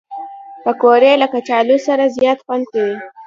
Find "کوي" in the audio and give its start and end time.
2.71-2.95